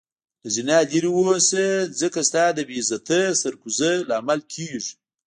[0.41, 1.63] له زنا لرې اوسه
[2.01, 4.83] ځکه ستا د بی عزتي سر کوزي لامل کيږې